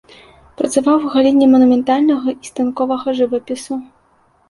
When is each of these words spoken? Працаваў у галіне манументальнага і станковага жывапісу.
Працаваў 0.61 0.97
у 1.09 1.11
галіне 1.17 1.51
манументальнага 1.53 2.29
і 2.37 2.53
станковага 2.53 3.19
жывапісу. 3.23 3.83